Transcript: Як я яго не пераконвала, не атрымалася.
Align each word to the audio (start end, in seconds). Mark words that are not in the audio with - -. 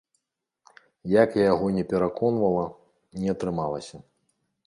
Як 1.23 1.29
я 1.39 1.43
яго 1.53 1.67
не 1.75 1.83
пераконвала, 1.91 2.65
не 3.21 3.29
атрымалася. 3.35 3.97